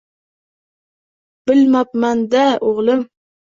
[1.53, 3.09] Bilmabman-da, o‘g‘lim.